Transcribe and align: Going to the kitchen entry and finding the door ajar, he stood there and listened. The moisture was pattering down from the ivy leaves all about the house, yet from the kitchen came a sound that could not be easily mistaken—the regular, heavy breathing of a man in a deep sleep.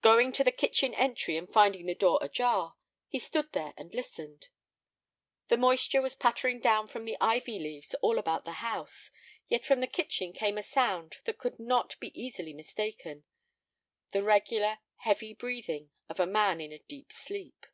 Going 0.00 0.30
to 0.34 0.44
the 0.44 0.52
kitchen 0.52 0.94
entry 0.94 1.36
and 1.36 1.52
finding 1.52 1.86
the 1.86 1.94
door 1.96 2.20
ajar, 2.22 2.76
he 3.08 3.18
stood 3.18 3.50
there 3.50 3.74
and 3.76 3.92
listened. 3.92 4.46
The 5.48 5.56
moisture 5.56 6.00
was 6.00 6.14
pattering 6.14 6.60
down 6.60 6.86
from 6.86 7.04
the 7.04 7.16
ivy 7.20 7.58
leaves 7.58 7.92
all 7.96 8.16
about 8.16 8.44
the 8.44 8.60
house, 8.66 9.10
yet 9.48 9.64
from 9.64 9.80
the 9.80 9.88
kitchen 9.88 10.32
came 10.32 10.56
a 10.56 10.62
sound 10.62 11.16
that 11.24 11.38
could 11.38 11.58
not 11.58 11.98
be 11.98 12.12
easily 12.14 12.52
mistaken—the 12.52 14.22
regular, 14.22 14.78
heavy 14.98 15.34
breathing 15.34 15.90
of 16.08 16.20
a 16.20 16.26
man 16.28 16.60
in 16.60 16.70
a 16.70 16.78
deep 16.78 17.10
sleep. 17.12 17.66